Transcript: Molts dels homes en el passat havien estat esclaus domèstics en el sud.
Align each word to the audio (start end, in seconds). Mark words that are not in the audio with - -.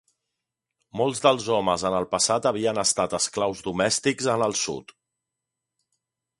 Molts 1.01 1.21
dels 1.25 1.49
homes 1.57 1.83
en 1.89 1.97
el 1.97 2.07
passat 2.15 2.49
havien 2.53 2.81
estat 2.85 3.15
esclaus 3.19 3.63
domèstics 3.69 4.33
en 4.37 4.47
el 4.51 4.59
sud. 4.65 4.99